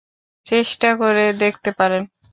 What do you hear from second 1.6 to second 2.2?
পারেন।